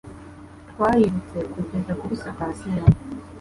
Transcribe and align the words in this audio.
Twarirutse 0.69 1.37
kugeza 1.53 1.91
kuri 1.99 2.15
sitasiyo. 2.23 2.83